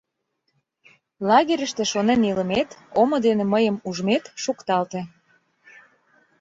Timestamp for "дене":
3.25-3.43